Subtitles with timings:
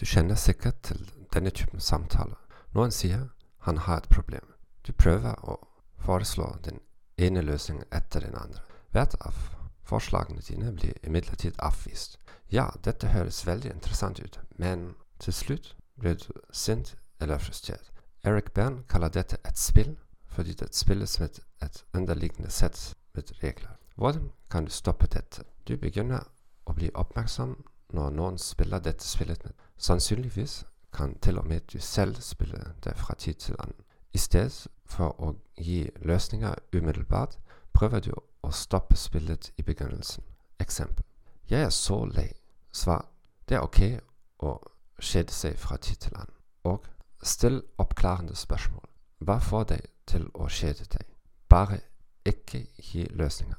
[0.00, 1.00] Du kjenner sikkert til
[1.34, 2.38] denne typen samtaler.
[2.72, 3.26] Noen sier
[3.66, 4.46] han har et problem.
[4.86, 5.58] Du prøver å
[6.00, 6.78] foreslå den
[7.20, 8.62] ene løsningen etter den andre.
[8.96, 9.36] Hvert av
[9.84, 12.16] forslagene dine blir imidlertid avvist.
[12.48, 17.92] Ja, dette høres veldig interessant ut, men til slutt blir du sint eller frustrert.
[18.24, 23.76] Eric Bern kaller dette et spill, fordi det spilles med et underliggende sett med regler.
[23.96, 25.44] Hvordan kan du stoppe dette?
[25.68, 26.24] Du begynner
[26.64, 27.58] å bli oppmerksom
[27.92, 29.52] når noen spiller dette spillet med.
[29.78, 33.86] Sannsynligvis kan til og med du selv spille det fra tid til annen.
[34.12, 37.38] I stedet for å gi løsninger umiddelbart,
[37.72, 38.12] prøver du
[38.42, 40.24] å stoppe spillet i begynnelsen.
[40.60, 41.04] Eksempel.
[41.50, 42.32] Jeg er så lei.
[42.72, 43.06] Svar.
[43.48, 43.80] Det er ok
[44.46, 44.58] å
[45.00, 46.34] kjede seg fra tid til annen.
[46.64, 46.86] Og
[47.22, 48.84] still oppklarende spørsmål.
[49.18, 51.06] Hva får deg til å kjede deg?
[51.48, 51.80] Bare
[52.26, 53.58] ikke gi løsninger.